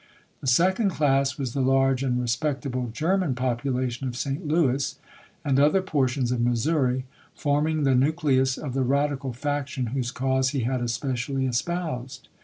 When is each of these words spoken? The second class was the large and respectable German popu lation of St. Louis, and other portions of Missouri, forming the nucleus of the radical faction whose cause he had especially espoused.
The 0.39 0.47
second 0.47 0.89
class 0.89 1.37
was 1.37 1.53
the 1.53 1.61
large 1.61 2.01
and 2.01 2.19
respectable 2.19 2.87
German 2.91 3.35
popu 3.35 3.65
lation 3.71 4.07
of 4.07 4.17
St. 4.17 4.47
Louis, 4.47 4.97
and 5.45 5.59
other 5.59 5.83
portions 5.83 6.31
of 6.31 6.41
Missouri, 6.41 7.05
forming 7.35 7.83
the 7.83 7.93
nucleus 7.93 8.57
of 8.57 8.73
the 8.73 8.81
radical 8.81 9.31
faction 9.31 9.85
whose 9.93 10.09
cause 10.09 10.49
he 10.57 10.61
had 10.61 10.81
especially 10.81 11.45
espoused. 11.45 12.29